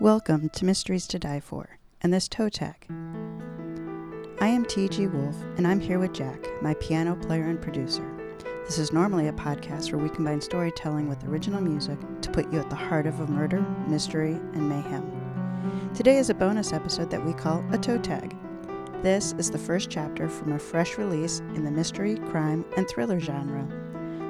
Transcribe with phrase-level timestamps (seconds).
[0.00, 2.86] Welcome to Mysteries to Die For and this toe tag.
[4.40, 5.08] I am T.G.
[5.08, 8.02] Wolf, and I'm here with Jack, my piano player and producer.
[8.64, 12.60] This is normally a podcast where we combine storytelling with original music to put you
[12.60, 15.90] at the heart of a murder, mystery, and mayhem.
[15.94, 18.34] Today is a bonus episode that we call a toe tag.
[19.02, 23.20] This is the first chapter from a fresh release in the mystery, crime, and thriller
[23.20, 23.68] genre.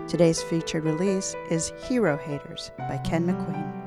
[0.09, 3.80] Today's featured release is Hero Haters by Ken McQueen.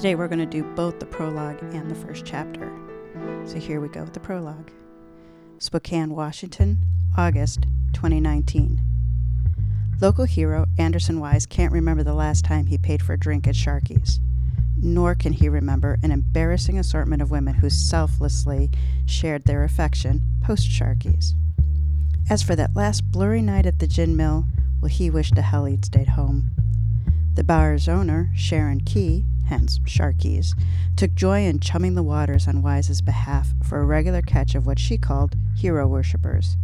[0.00, 2.72] Today we're going to do both the prologue and the first chapter.
[3.44, 4.70] So here we go with the prologue.
[5.58, 6.86] Spokane, Washington,
[7.18, 8.80] August 2019.
[10.00, 13.54] Local hero Anderson Wise can't remember the last time he paid for a drink at
[13.54, 14.20] Sharky's,
[14.80, 18.70] nor can he remember an embarrassing assortment of women who selflessly
[19.04, 21.34] shared their affection post Sharky's.
[22.30, 24.46] As for that last blurry night at the gin mill,
[24.80, 26.52] well, he wished to hell he'd stayed home.
[27.34, 30.54] The bar's owner, Sharon Key, hence Sharky's,
[30.94, 34.78] took joy in chumming the waters on Wise's behalf for a regular catch of what
[34.78, 36.56] she called hero worshippers.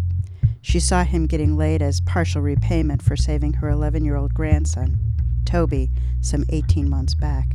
[0.62, 4.98] She saw him getting laid as partial repayment for saving her 11 year old grandson,
[5.44, 7.48] Toby, some 18 months back.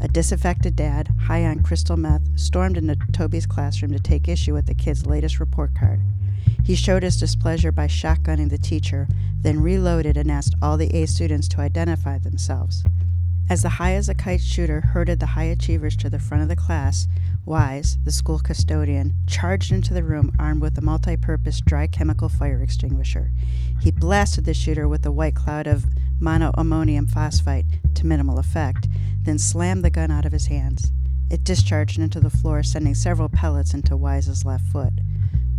[0.00, 4.66] A disaffected dad, high on crystal meth, stormed into Toby's classroom to take issue with
[4.66, 6.00] the kid's latest report card.
[6.64, 9.06] He showed his displeasure by shotgunning the teacher,
[9.40, 12.82] then reloaded and asked all the A students to identify themselves.
[13.48, 16.48] As the high as a kite shooter herded the high achievers to the front of
[16.48, 17.06] the class,
[17.44, 22.28] Wise, the school custodian, charged into the room armed with a multi purpose dry chemical
[22.28, 23.30] fire extinguisher.
[23.80, 25.86] He blasted the shooter with a white cloud of
[26.20, 28.88] monoammonium phosphate to minimal effect,
[29.22, 30.90] then slammed the gun out of his hands.
[31.30, 34.94] It discharged into the floor, sending several pellets into Wise's left foot.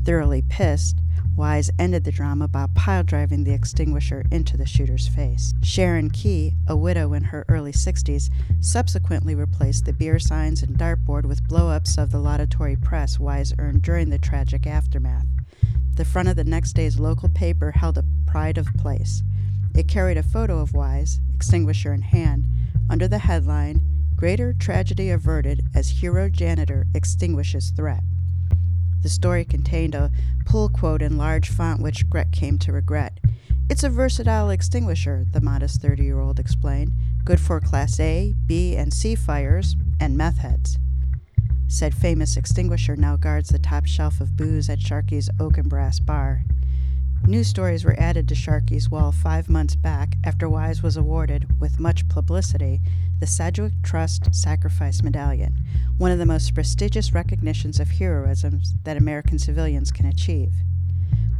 [0.03, 0.99] Thoroughly pissed,
[1.37, 5.53] Wise ended the drama by pile driving the extinguisher into the shooter's face.
[5.61, 11.25] Sharon Key, a widow in her early 60s, subsequently replaced the beer signs and dartboard
[11.25, 15.27] with blow ups of the laudatory press Wise earned during the tragic aftermath.
[15.95, 19.21] The front of the next day's local paper held a pride of place.
[19.75, 22.47] It carried a photo of Wise, extinguisher in hand,
[22.89, 23.83] under the headline
[24.15, 28.01] Greater Tragedy Averted as Hero Janitor Extinguishes Threat.
[29.01, 30.11] The story contained a
[30.45, 33.19] pull quote in large font which Gret came to regret.
[33.69, 36.93] It's a versatile extinguisher, the modest 30 year old explained,
[37.25, 40.77] good for Class A, B, and C fires and meth heads.
[41.67, 45.99] Said famous extinguisher now guards the top shelf of booze at Sharky's Oak and Brass
[45.99, 46.43] Bar.
[47.25, 51.79] New stories were added to Sharky's wall five months back after Wise was awarded, with
[51.79, 52.79] much publicity,
[53.19, 55.53] the Sedgwick Trust Sacrifice Medallion,
[55.97, 60.53] one of the most prestigious recognitions of heroism that American civilians can achieve.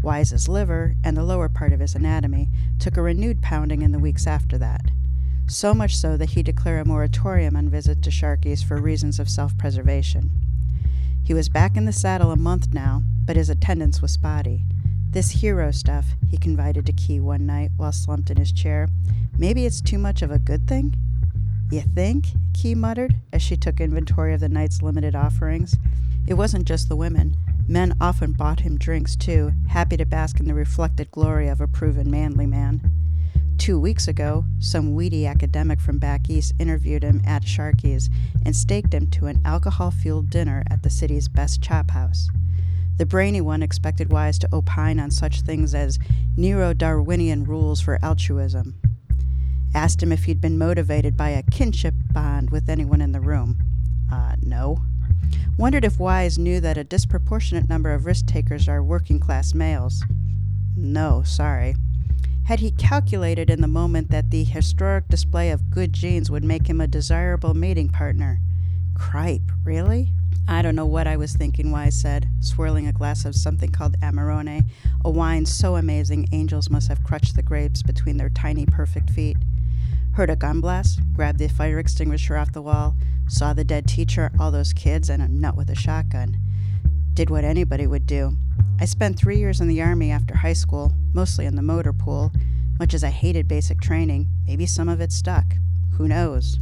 [0.02, 2.50] Wise's liver and the lower part of his anatomy
[2.80, 4.92] took a renewed pounding in the weeks after that,
[5.48, 9.30] so much so that he declared a moratorium on visit to Sharky's for reasons of
[9.30, 10.32] self preservation.
[11.24, 14.66] He was back in the saddle a month now, but his attendance was spotty
[15.18, 18.88] this hero stuff, he confided to Key one night while slumped in his chair.
[19.36, 20.94] Maybe it's too much of a good thing?
[21.72, 22.28] You think?
[22.54, 25.76] Key muttered as she took inventory of the night's limited offerings.
[26.28, 27.36] It wasn't just the women.
[27.68, 31.68] Men often bought him drinks, too, happy to bask in the reflected glory of a
[31.68, 32.80] proven manly man.
[33.58, 38.12] Two weeks ago, some weedy academic from back east interviewed him at Sharky's
[38.46, 42.30] and staked him to an alcohol fueled dinner at the city's best chop house.
[42.97, 46.00] The brainy one expected Wise to opine on such things as
[46.35, 48.75] Neo Darwinian rules for altruism.
[49.75, 53.59] Asked him if he'd been motivated by a kinship bond with anyone in the room.
[54.12, 54.81] Uh, no.
[55.59, 60.03] Wondered if Wise knew that a disproportionate number of risk takers are working class males.
[60.75, 61.75] No, sorry.
[62.46, 66.68] Had he calculated in the moment that the historic display of good genes would make
[66.68, 68.40] him a desirable mating partner?
[68.96, 70.13] Cripe, really?
[70.50, 74.00] I don't know what I was thinking, Wise said, swirling a glass of something called
[74.00, 74.63] Amarone,
[75.03, 79.36] a wine so amazing angels must have crushed the grapes between their tiny, perfect feet.
[80.13, 82.95] Heard a gun blast, grabbed the fire extinguisher off the wall,
[83.27, 86.38] saw the dead teacher, all those kids, and a nut with a shotgun.
[87.13, 88.38] Did what anybody would do.
[88.80, 92.31] I spent three years in the Army after high school, mostly in the motor pool.
[92.80, 95.57] Much as I hated basic training, maybe some of it stuck.
[95.98, 96.57] Who knows?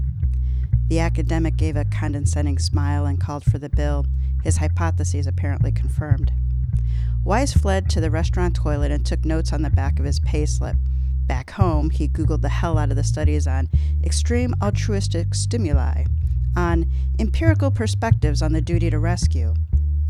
[0.88, 4.06] The academic gave a condescending smile and called for the bill,
[4.44, 6.32] his hypotheses apparently confirmed.
[7.24, 10.78] Wise fled to the restaurant toilet and took notes on the back of his payslip.
[11.26, 13.68] Back home, he Googled the hell out of the studies on
[14.04, 16.04] extreme altruistic stimuli,
[16.56, 16.86] on
[17.18, 19.56] empirical perspectives on the duty to rescue,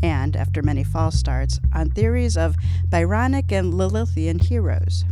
[0.02, 2.56] and, after many false starts, on theories of
[2.90, 5.06] Byronic and Lilithian heroes.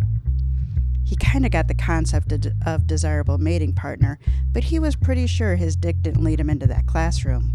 [1.04, 2.32] He kind of got the concept
[2.66, 4.18] of desirable mating partner,
[4.52, 7.54] but he was pretty sure his dick didn't lead him into that classroom.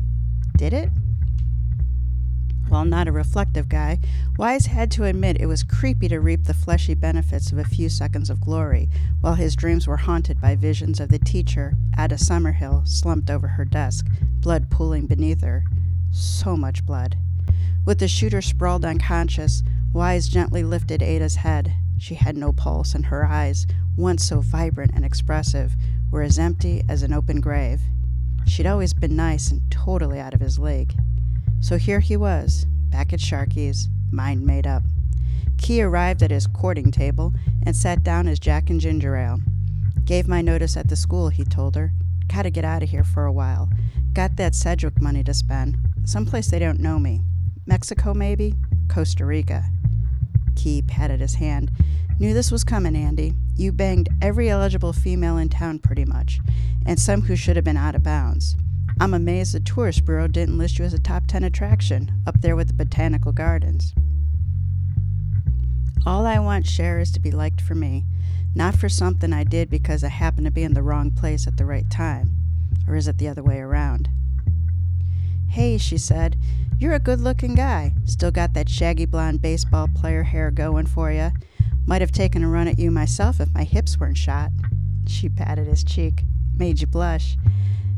[0.56, 0.90] Did it?
[2.68, 3.98] While not a reflective guy,
[4.38, 7.90] Wise had to admit it was creepy to reap the fleshy benefits of a few
[7.90, 8.90] seconds of glory,
[9.22, 13.66] while his dreams were haunted by visions of the teacher, Ada Summerhill, slumped over her
[13.66, 14.06] desk,
[14.40, 15.63] blood pooling beneath her.
[16.12, 17.18] So much blood.
[17.86, 21.74] With the shooter sprawled unconscious, Wise gently lifted Ada's head.
[22.00, 23.68] She had no pulse, and her eyes,
[23.98, 25.75] once so vibrant and expressive,
[26.10, 27.81] were as empty as an open grave.
[28.48, 30.94] She'd always been nice and totally out of his league.
[31.60, 34.84] So here he was, back at Sharky's, mind made up.
[35.57, 37.34] Key arrived at his courting table
[37.66, 39.42] and sat down as Jack and ginger ale.
[40.06, 41.92] Gave my notice at the school, he told her.
[42.34, 43.69] Gotta get out of here for a while.
[44.13, 45.78] Got that Sedgwick money to spend.
[46.06, 47.22] Someplace they don't know me.
[47.66, 48.56] Mexico, maybe?
[48.88, 49.66] Costa Rica.
[50.60, 51.72] Key patted his hand.
[52.20, 53.34] Knew this was coming, Andy.
[53.56, 56.42] You banged every eligible female in town pretty much,
[56.86, 58.58] and some who should have been out of bounds.
[59.00, 62.58] I'm amazed the Tourist Bureau didn't list you as a top 10 attraction, up there
[62.58, 63.94] with the Botanical Gardens.
[66.06, 68.04] All I want, Cher, is to be liked for me,
[68.54, 71.56] not for something I did because I happened to be in the wrong place at
[71.56, 72.36] the right time.
[72.86, 74.10] Or is it the other way around?
[75.48, 76.36] Hey, she said,
[76.80, 77.94] you're a good looking guy.
[78.06, 81.31] Still got that shaggy blonde baseball player hair going for you.
[81.86, 84.52] Might have taken a run at you myself if my hips weren't shot.
[85.06, 86.24] She patted his cheek.
[86.56, 87.36] Made you blush.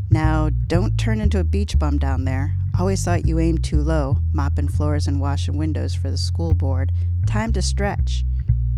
[0.10, 2.56] Now, don't turn into a beach bum down there.
[2.80, 6.92] Always thought you aimed too low, mopping floors and washing windows for the school board.
[7.27, 8.24] Time to stretch.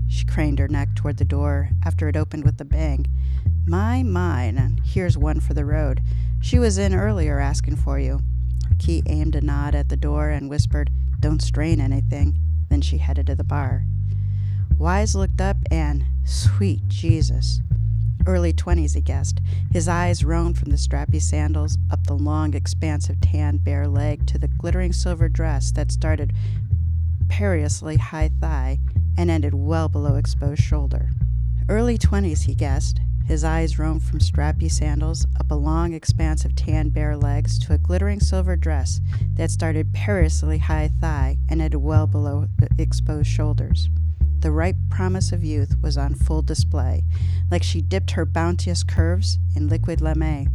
[0.10, 3.06] She craned her neck toward the door after it opened with a bang.
[3.66, 6.02] My, mine, here's one for the road.
[6.42, 8.20] She was in earlier asking for you.
[8.80, 10.90] Key aimed a nod at the door and whispered,
[11.20, 12.40] Don't strain anything.
[12.70, 13.86] Then she headed to the bar.
[14.78, 17.62] Wise looked up and, sweet Jesus.
[18.26, 19.42] Early 20s, he guessed.
[19.72, 24.26] His eyes roamed from the strappy sandals up the long, expanse of tan bare leg
[24.28, 26.34] to the glittering silver dress that started
[27.28, 28.80] perilously high thigh
[29.18, 31.10] and ended well below exposed shoulder.
[31.70, 33.00] Early 20s, he guessed.
[33.26, 37.74] His eyes roamed from strappy sandals up a long, expanse of tan bare legs to
[37.74, 39.00] a glittering silver dress
[39.36, 43.90] that started perilously high thigh and ended well below the exposed shoulders.
[44.40, 47.06] The ripe promise of youth was on full display,
[47.50, 50.50] like she dipped her bounteous curves in liquid lame.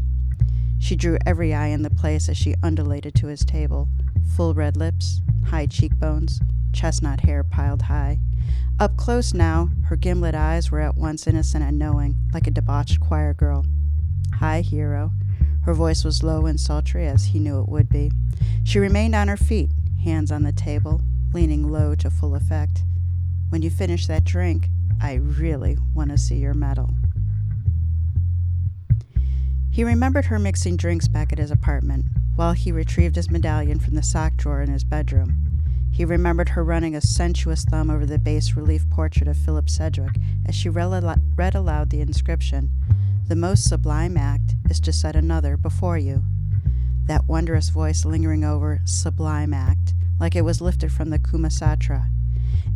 [0.78, 3.88] She drew every eye in the place as she undulated to his table
[4.36, 6.40] full red lips, high cheekbones,
[6.72, 8.20] chestnut hair piled high.
[8.80, 13.00] Up close now, her gimlet eyes were at once innocent and knowing, like a debauched
[13.00, 13.66] choir girl.
[14.34, 15.12] Hi, hero.
[15.64, 18.12] Her voice was low and sultry, as he knew it would be.
[18.64, 19.70] She remained on her feet,
[20.04, 21.02] hands on the table,
[21.32, 22.84] leaning low to full effect.
[23.48, 24.68] When you finish that drink,
[25.00, 26.90] I really want to see your medal.
[29.70, 32.06] He remembered her mixing drinks back at his apartment
[32.36, 35.47] while he retrieved his medallion from the sock drawer in his bedroom.
[35.98, 40.14] He remembered her running a sensuous thumb over the bas relief portrait of Philip Sedgwick
[40.46, 40.92] as she read
[41.56, 42.70] aloud the inscription
[43.26, 46.22] The most sublime act is to set another before you.
[47.06, 52.08] That wondrous voice lingering over sublime act, like it was lifted from the Kamasutra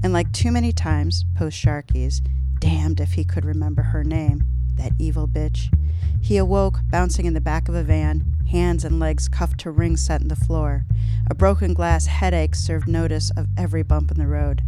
[0.02, 2.22] and like too many times post Sharky's,
[2.58, 4.42] damned if he could remember her name,
[4.74, 5.72] that evil bitch.
[6.20, 10.02] He awoke, bouncing in the back of a van, hands and legs cuffed to rings
[10.04, 10.84] set in the floor.
[11.30, 14.62] A broken glass headache served notice of every bump in the road.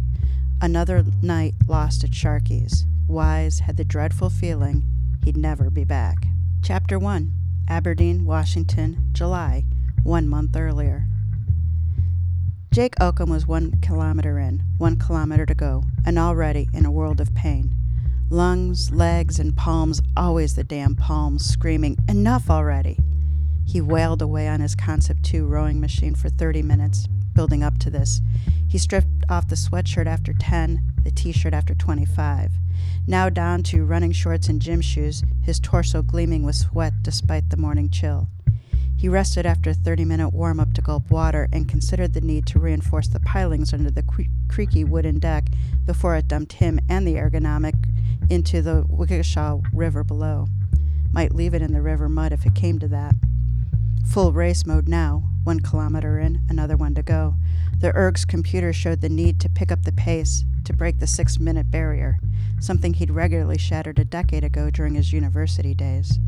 [0.61, 2.85] Another night lost at Sharky's.
[3.07, 4.83] Wise had the dreadful feeling
[5.23, 6.27] he'd never be back.
[6.63, 7.31] Chapter 1
[7.67, 9.65] Aberdeen, Washington, July,
[10.03, 11.07] one month earlier.
[12.71, 17.21] Jake Oakham was one kilometer in, one kilometer to go, and already in a world
[17.21, 17.73] of pain.
[18.31, 22.97] Lungs, legs, and palms, always the damn palms, screaming, Enough already!
[23.65, 27.91] He wailed away on his Concept 2 rowing machine for 30 minutes, building up to
[27.91, 28.21] this.
[28.67, 32.53] He stripped off the sweatshirt after 10, the t shirt after 25.
[33.05, 37.57] Now down to running shorts and gym shoes, his torso gleaming with sweat despite the
[37.57, 38.27] morning chill.
[38.97, 42.47] He rested after a 30 minute warm up to gulp water and considered the need
[42.47, 45.49] to reinforce the pilings under the cre- creaky wooden deck
[45.85, 47.84] before it dumped him and the ergometer
[48.29, 50.47] into the Wishkah River below.
[51.11, 53.15] Might leave it in the river mud if it came to that.
[54.07, 57.35] Full race mode now, one kilometer in, another one to go.
[57.79, 61.39] The ERG's computer showed the need to pick up the pace to break the six
[61.39, 62.17] minute barrier,
[62.59, 66.19] something he'd regularly shattered a decade ago during his university days.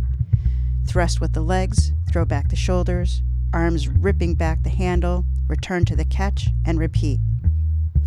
[0.85, 3.21] Thrust with the legs, throw back the shoulders,
[3.53, 7.19] arms ripping back the handle, return to the catch, and repeat.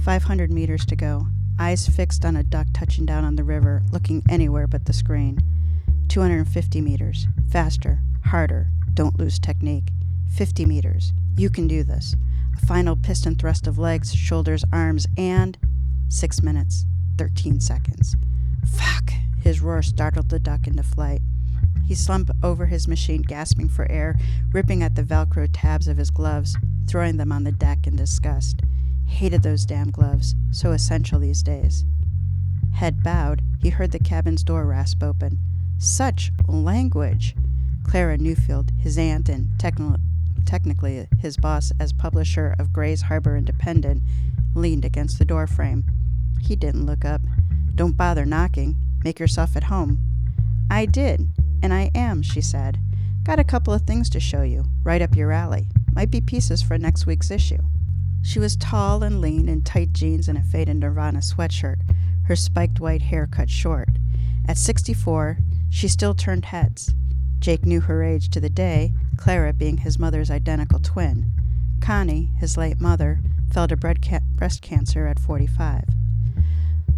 [0.02, 1.26] 500 meters to go.
[1.60, 5.38] Eyes fixed on a duck touching down on the river, looking anywhere but the screen.
[6.08, 7.26] 250 meters.
[7.50, 8.00] Faster.
[8.24, 8.68] Harder.
[8.94, 9.90] Don't lose technique.
[10.34, 11.12] 50 meters.
[11.36, 12.16] You can do this.
[12.56, 15.58] A final piston thrust of legs, shoulders, arms, and
[16.08, 16.86] 6 minutes,
[17.18, 18.16] 13 seconds.
[18.66, 19.12] Fuck!
[19.42, 21.20] His roar startled the duck into flight.
[21.86, 24.16] He slumped over his machine, gasping for air,
[24.52, 28.62] ripping at the Velcro tabs of his gloves, throwing them on the deck in disgust.
[29.10, 31.84] Hated those damn gloves, so essential these days.
[32.72, 35.38] Head bowed, he heard the cabin's door rasp open.
[35.76, 37.34] Such language!
[37.84, 40.00] Clara Newfield, his aunt and techni-
[40.46, 44.02] technically his boss as publisher of Grays Harbor Independent,
[44.54, 45.84] leaned against the doorframe.
[46.40, 47.20] He didn't look up.
[47.74, 48.76] Don't bother knocking.
[49.04, 49.98] Make yourself at home.
[50.70, 51.28] I did,
[51.62, 52.78] and I am, she said.
[53.24, 55.66] Got a couple of things to show you, right up your alley.
[55.92, 57.58] Might be pieces for next week's issue.
[58.22, 61.80] She was tall and lean in tight jeans and a faded Nirvana sweatshirt,
[62.24, 63.88] her spiked white hair cut short.
[64.46, 66.94] At 64, she still turned heads.
[67.38, 71.32] Jake knew her age to the day, Clara being his mother's identical twin.
[71.80, 75.84] Connie, his late mother, fell to breast cancer at 45.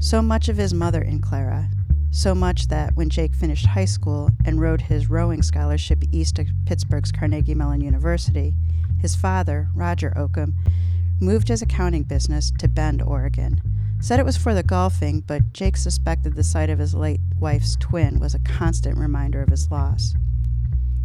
[0.01, 1.71] So much of his mother in Clara,
[2.11, 6.49] so much that when Jake finished high school and rode his rowing scholarship east of
[6.67, 8.55] Pittsburgh's Carnegie Mellon University,
[9.01, 10.55] his father, Roger Oakham,
[11.23, 13.63] moved his accounting business to Bend, Oregon.
[14.01, 17.77] Said it was for the golfing, but Jake suspected the sight of his late wife's
[17.77, 20.15] twin was a constant reminder of his loss.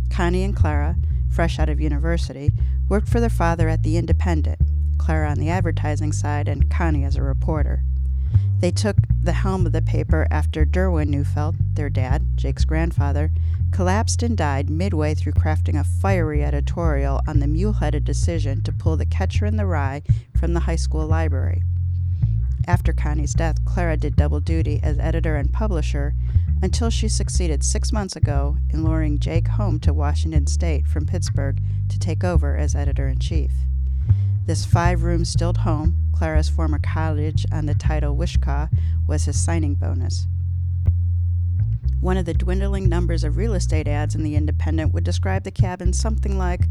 [0.09, 0.95] Connie and Clara,
[1.29, 2.49] fresh out of university,
[2.89, 4.59] worked for their father at The Independent,
[4.97, 7.83] Clara on the advertising side and Connie as a reporter.
[8.59, 13.29] They took the helm of the paper after Derwin Neufeld, their dad, Jake's grandfather,
[13.71, 18.71] collapsed and died midway through crafting a fiery editorial on the mule headed decision to
[18.71, 20.01] pull the catcher in the rye
[20.39, 21.61] from the high school library.
[22.67, 26.15] After Connie's death, Clara did double duty as editor and publisher
[26.63, 31.59] until she succeeded six months ago in luring Jake home to Washington State from Pittsburgh
[31.89, 33.51] to take over as editor in chief.
[34.47, 38.69] This five room stilled home, Clara's former college and the title Wishkah,
[39.07, 40.25] was his signing bonus.
[42.01, 45.51] One of the dwindling numbers of real estate ads in The Independent would describe the
[45.51, 46.61] cabin something like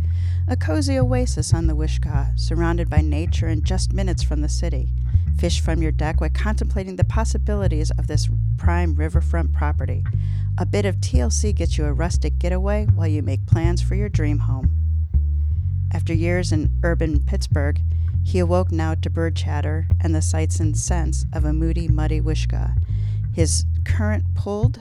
[0.49, 4.89] a cozy oasis on the Wishkah, surrounded by nature and just minutes from the city.
[5.39, 10.03] Fish from your deck while contemplating the possibilities of this prime riverfront property.
[10.59, 14.09] A bit of TLC gets you a rustic getaway while you make plans for your
[14.09, 14.73] dream home.
[15.93, 17.81] After years in urban Pittsburgh,
[18.27, 22.21] he awoke now to bird chatter and the sights and scents of a moody, muddy
[22.21, 22.77] Wishkah.
[23.33, 24.81] His current pulled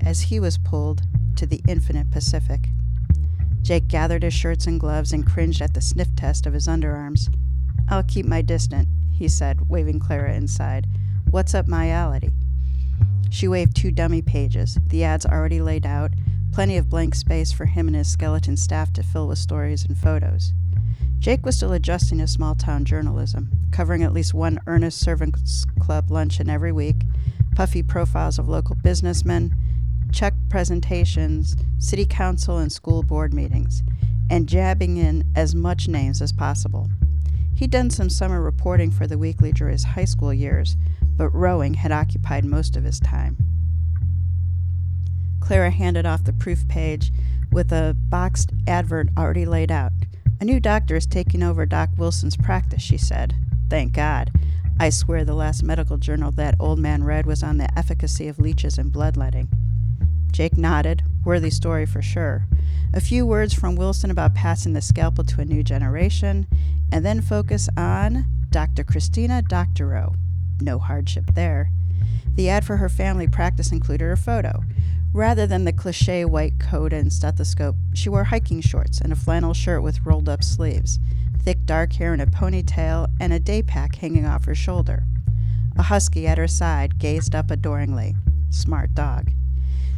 [0.00, 1.02] as he was pulled
[1.36, 2.68] to the infinite Pacific.
[3.60, 7.28] Jake gathered his shirts and gloves and cringed at the sniff test of his underarms.
[7.90, 10.86] I'll keep my distance, he said, waving Clara inside.
[11.30, 12.30] What's up my alley?
[13.28, 16.12] She waved two dummy pages, the ads already laid out,
[16.50, 19.98] plenty of blank space for him and his skeleton staff to fill with stories and
[19.98, 20.54] photos.
[21.24, 26.10] Jake was still adjusting to small town journalism, covering at least one earnest servants club
[26.10, 27.06] luncheon every week,
[27.54, 29.56] puffy profiles of local businessmen,
[30.12, 33.82] check presentations, city council and school board meetings,
[34.28, 36.90] and jabbing in as much names as possible.
[37.54, 40.76] He'd done some summer reporting for the weekly during his high school years,
[41.16, 43.38] but rowing had occupied most of his time.
[45.40, 47.10] Clara handed off the proof page
[47.50, 49.92] with a boxed advert already laid out.
[50.44, 53.34] A new doctor is taking over Doc Wilson's practice, she said.
[53.70, 54.30] Thank God.
[54.78, 58.38] I swear the last medical journal that old man read was on the efficacy of
[58.38, 59.48] leeches and bloodletting.
[60.32, 61.02] Jake nodded.
[61.24, 62.46] Worthy story for sure.
[62.92, 66.46] A few words from Wilson about passing the scalpel to a new generation,
[66.92, 68.84] and then focus on Dr.
[68.84, 70.14] Christina Doctorow.
[70.60, 71.70] No hardship there.
[72.34, 74.62] The ad for her family practice included her photo.
[75.14, 79.54] Rather than the cliche white coat and stethoscope, she wore hiking shorts and a flannel
[79.54, 80.98] shirt with rolled up sleeves,
[81.38, 85.04] thick dark hair in a ponytail, and a day pack hanging off her shoulder.
[85.76, 88.16] A husky at her side gazed up adoringly.
[88.50, 89.30] Smart dog.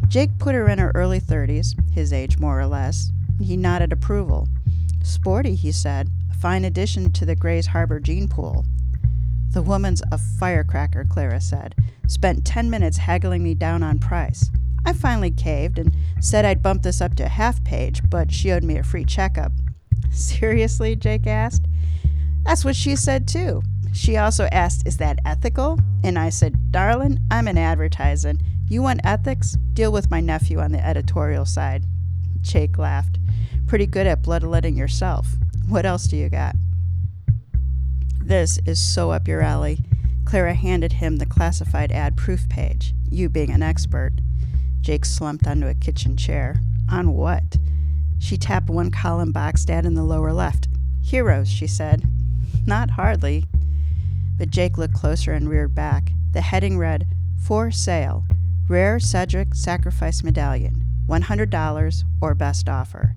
[0.06, 3.10] Jake put her in her early 30s, his age more or less.
[3.40, 4.48] He nodded approval.
[5.02, 8.66] Sporty, he said, a fine addition to the Grays Harbor gene pool.
[9.52, 11.74] The woman's a firecracker, Clara said.
[12.06, 14.50] Spent ten minutes haggling me down on price.
[14.86, 18.52] I finally caved and said I'd bump this up to a half page, but she
[18.52, 19.50] owed me a free checkup.
[20.10, 20.94] Seriously?
[20.94, 21.66] Jake asked.
[22.44, 23.62] That's what she said, too.
[23.92, 25.80] She also asked, Is that ethical?
[26.04, 28.40] And I said, Darling, I'm in advertising.
[28.68, 29.56] You want ethics?
[29.72, 31.84] Deal with my nephew on the editorial side.
[32.40, 33.18] Jake laughed.
[33.66, 35.26] Pretty good at bloodletting yourself.
[35.68, 36.54] What else do you got?
[38.22, 39.80] This is so up your alley.
[40.24, 44.12] Clara handed him the classified ad proof page, you being an expert.
[44.86, 46.60] Jake slumped onto a kitchen chair.
[46.88, 47.56] On what?
[48.20, 50.68] She tapped one column boxed ad in the lower left.
[51.02, 52.04] Heroes, she said.
[52.64, 53.46] Not hardly.
[54.38, 56.12] But Jake looked closer and reared back.
[56.30, 57.04] The heading read,
[57.36, 58.26] For sale,
[58.68, 63.16] rare Sedgwick sacrifice medallion, $100 or best offer.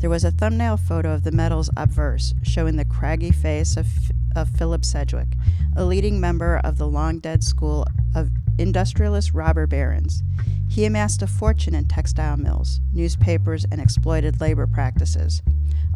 [0.00, 3.88] There was a thumbnail photo of the medal's obverse, showing the craggy face of,
[4.34, 5.34] of Philip Sedgwick,
[5.76, 10.22] a leading member of the long dead school of industrialist robber barons.
[10.68, 15.42] He amassed a fortune in textile mills, newspapers, and exploited labor practices.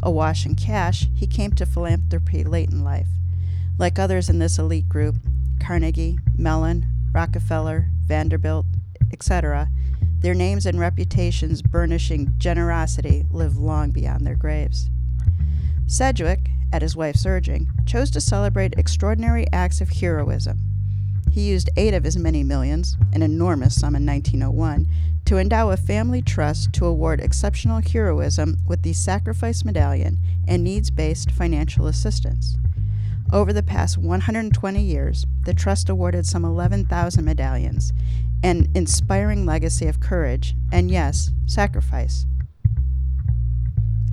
[0.01, 3.07] Awash in cash, he came to philanthropy late in life.
[3.77, 5.15] Like others in this elite group,
[5.59, 8.65] Carnegie, Mellon, Rockefeller, Vanderbilt,
[9.11, 9.69] etc.,
[10.19, 14.89] their names and reputations burnishing generosity live long beyond their graves.
[15.87, 20.59] Sedgwick, at his wife's urging, chose to celebrate extraordinary acts of heroism.
[21.31, 24.87] He used eight of his many millions, an enormous sum in 1901,
[25.25, 30.89] to endow a family trust to award exceptional heroism with the Sacrifice Medallion and needs
[30.89, 32.57] based financial assistance.
[33.31, 37.93] Over the past 120 years, the Trust awarded some 11,000 medallions,
[38.41, 42.25] an inspiring legacy of courage and, yes, sacrifice.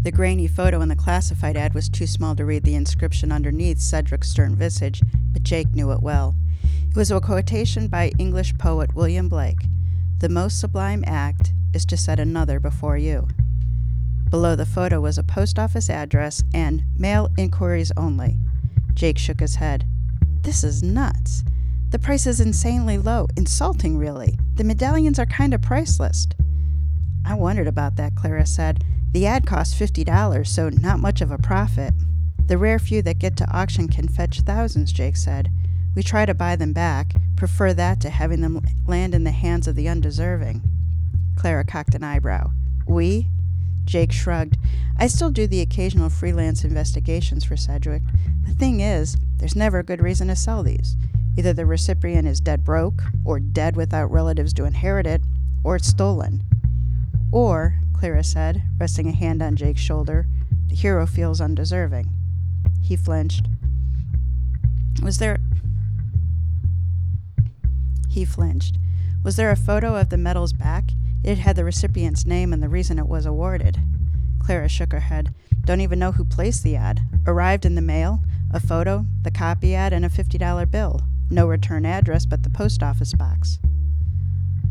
[0.02, 3.80] The grainy photo in the classified ad was too small to read the inscription underneath
[3.80, 5.00] Sedgwick's stern visage,
[5.32, 6.36] but Jake knew it well.
[6.90, 9.66] It was a quotation by English poet William Blake
[10.18, 13.28] The most sublime act is to set another before you.
[14.30, 18.36] Below the photo was a post office address and mail inquiries only.
[18.94, 19.86] Jake shook his head.
[20.42, 21.44] This is nuts.
[21.90, 24.38] The price is insanely low, insulting, really.
[24.56, 26.26] The medallions are kind of priceless.
[27.24, 28.84] I wondered about that, Clara said.
[29.12, 31.94] The ad costs $50, so not much of a profit.
[32.46, 35.50] The rare few that get to auction can fetch thousands, Jake said.
[35.96, 39.66] We try to buy them back, prefer that to having them land in the hands
[39.66, 40.62] of the undeserving.
[41.36, 42.50] Clara cocked an eyebrow.
[42.86, 43.28] We?
[43.86, 44.58] Jake shrugged.
[44.98, 48.02] I still do the occasional freelance investigations for Sedgwick.
[48.46, 50.96] The thing is, there's never a good reason to sell these.
[51.36, 55.22] Either the recipient is dead broke, or dead without relatives to inherit it,
[55.64, 56.42] or it's stolen.
[57.32, 60.26] Or, Clara said, resting a hand on Jake's shoulder,
[60.68, 62.10] the hero feels undeserving.
[62.82, 63.46] He flinched.
[65.02, 65.38] Was there.
[68.16, 68.78] He flinched.
[69.22, 70.84] Was there a photo of the medal's back?
[71.22, 73.78] It had the recipient's name and the reason it was awarded.
[74.38, 75.34] Clara shook her head.
[75.66, 77.02] Don't even know who placed the ad.
[77.26, 81.02] Arrived in the mail, a photo, the copy ad, and a $50 bill.
[81.28, 83.58] No return address but the post office box.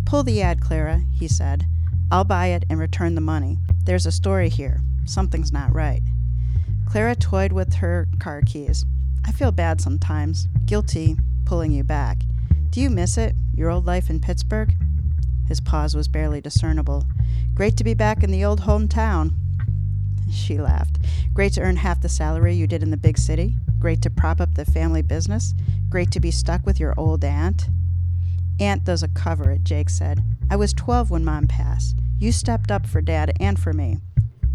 [0.05, 1.67] Pull the ad, Clara, he said.
[2.09, 3.59] I'll buy it and return the money.
[3.83, 4.81] There's a story here.
[5.05, 6.01] Something's not right.
[6.87, 8.85] Clara toyed with her car keys.
[9.23, 12.23] I feel bad sometimes, guilty, pulling you back.
[12.75, 14.75] Do you miss it, your old life in Pittsburgh?
[15.47, 17.05] His pause was barely discernible.
[17.53, 19.31] Great to be back in the old hometown.
[20.29, 20.97] She laughed.
[21.33, 23.55] Great to earn half the salary you did in the big city.
[23.79, 25.53] Great to prop up the family business.
[25.87, 27.69] Great to be stuck with your old aunt.
[28.59, 30.21] Aunt does a cover it, Jake said.
[30.51, 31.97] I was 12 when Mom passed.
[32.19, 33.99] You stepped up for Dad and for me.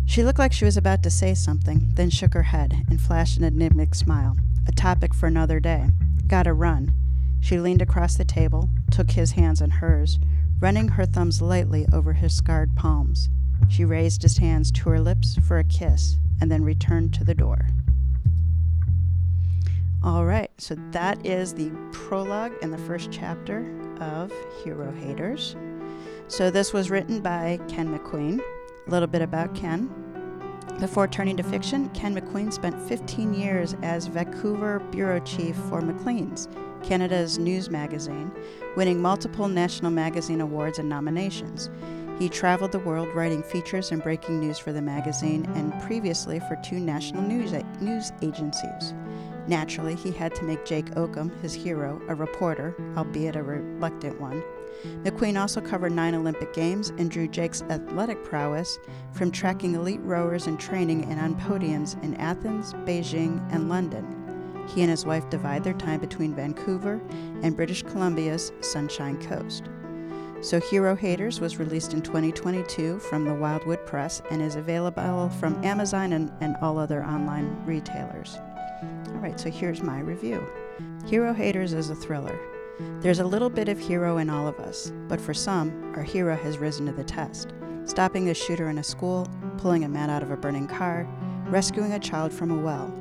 [0.05, 3.39] She looked like she was about to say something, then shook her head and flashed
[3.39, 4.37] an enigmatic smile.
[4.69, 5.87] A topic for another day.
[6.27, 7.00] Gotta run.
[7.41, 10.19] She leaned across the table, took his hands in hers,
[10.61, 13.29] running her thumbs lightly over his scarred palms.
[13.69, 17.35] She raised his hands to her lips for a kiss and then returned to the
[17.35, 17.67] door.
[20.03, 24.33] All right, so that is the prologue in the first chapter of
[24.65, 25.57] Hero Haters.
[26.29, 28.41] So this was written by Ken McQueen.
[28.87, 29.91] A little bit about Ken.
[30.79, 36.49] Before turning to fiction, Ken McQueen spent 15 years as Vancouver bureau chief for Maclean's,
[36.83, 38.33] Canada's news magazine,
[38.77, 41.71] winning multiple national magazine awards and nominations.
[42.19, 46.57] He traveled the world writing features and breaking news for the magazine and previously for
[46.65, 48.95] two national news, a- news agencies.
[49.47, 54.43] Naturally, he had to make Jake Oakham, his hero, a reporter, albeit a reluctant one.
[55.03, 58.79] McQueen also covered nine Olympic Games and drew Jake's athletic prowess
[59.13, 64.20] from tracking elite rowers in training and on podiums in Athens, Beijing, and London.
[64.75, 67.01] He and his wife divide their time between Vancouver
[67.43, 69.65] and British Columbia's Sunshine Coast.
[70.43, 75.63] So Hero Haters was released in 2022 from the Wildwood Press and is available from
[75.65, 78.39] Amazon and, and all other online retailers.
[79.09, 80.47] All right, so here's my review.
[81.05, 82.39] Hero Haters is a thriller.
[83.01, 86.37] There's a little bit of hero in all of us, but for some, our hero
[86.37, 87.53] has risen to the test,
[87.85, 89.27] stopping a shooter in a school,
[89.59, 91.07] pulling a man out of a burning car,
[91.49, 92.95] rescuing a child from a well.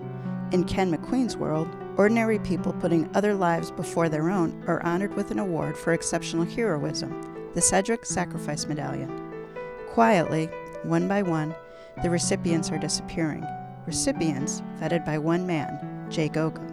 [0.51, 5.29] In Ken McQueen's world, ordinary people putting other lives before their own are honored with
[5.29, 9.12] an award for exceptional heroism, the Sedgwick Sacrifice Medallion.
[9.89, 10.47] Quietly,
[10.81, 11.53] one by one,
[12.01, 13.45] the recipients are disappearing.
[13.85, 16.67] Recipients vetted by one man, Jake Oakham.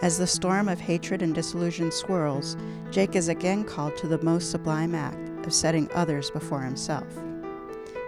[0.00, 2.56] As the storm of hatred and disillusion swirls,
[2.90, 7.06] Jake is again called to the most sublime act of setting others before himself.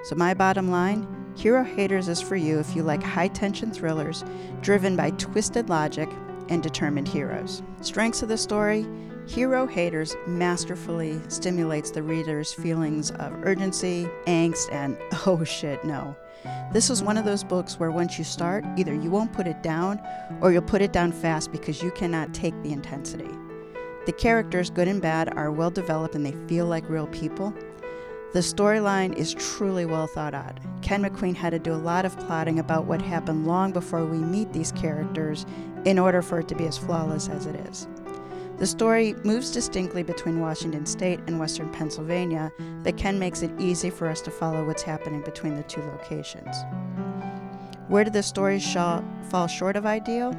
[0.05, 1.07] So, my bottom line
[1.37, 4.25] Hero Haters is for you if you like high tension thrillers
[4.63, 6.09] driven by twisted logic
[6.49, 7.63] and determined heroes.
[7.83, 8.87] Strengths of the story
[9.27, 14.97] Hero Haters masterfully stimulates the reader's feelings of urgency, angst, and
[15.27, 16.17] oh shit, no.
[16.73, 19.63] This is one of those books where once you start, either you won't put it
[19.63, 20.01] down
[20.41, 23.29] or you'll put it down fast because you cannot take the intensity.
[24.07, 27.53] The characters, good and bad, are well developed and they feel like real people.
[28.37, 30.61] The storyline is truly well thought out.
[30.83, 34.19] Ken McQueen had to do a lot of plotting about what happened long before we
[34.19, 35.47] meet these characters
[35.87, 37.89] in order for it to be as flawless as it is.
[38.59, 43.89] The story moves distinctly between Washington State and Western Pennsylvania, but Ken makes it easy
[43.89, 46.55] for us to follow what's happening between the two locations.
[47.89, 48.75] Where did the story sh-
[49.31, 50.37] fall short of ideal?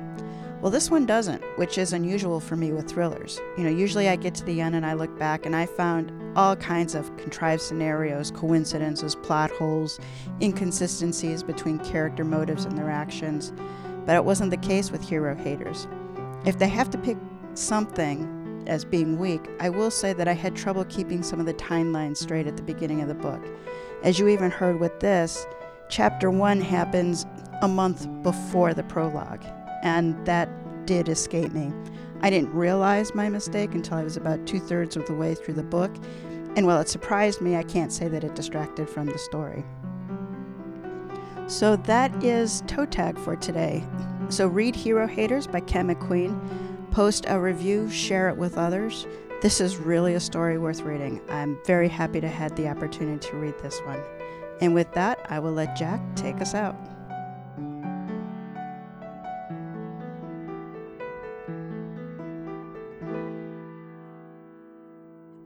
[0.62, 3.40] Well, this one doesn't, which is unusual for me with thrillers.
[3.58, 6.12] You know, usually I get to the end and I look back and I found
[6.36, 10.00] all kinds of contrived scenarios, coincidences, plot holes,
[10.42, 13.54] inconsistencies between character motives and their actions.
[14.08, 15.88] But it wasn't the case with Hero Haters.
[16.44, 17.18] If they have to pick
[17.54, 21.54] something as being weak, I will say that I had trouble keeping some of the
[21.54, 23.46] timelines straight at the beginning of the book.
[24.02, 25.46] As you even heard with this,
[25.90, 27.28] chapter one happens
[27.62, 29.44] a month before the prologue,
[29.88, 30.50] and that
[30.86, 31.74] did escape me.
[32.22, 35.54] I didn't realize my mistake until I was about two thirds of the way through
[35.56, 35.96] the book,
[36.56, 39.64] and while it surprised me, I can't say that it distracted from the story.
[41.48, 43.84] So that is toe tag for today.
[44.30, 46.38] So read Hero Haters by Ken McQueen
[46.98, 49.06] post a review, share it with others.
[49.44, 51.22] This is really a story worth reading.
[51.30, 54.02] I'm very happy to have the opportunity to read this one.
[54.62, 56.76] And with that, I will let Jack take us out.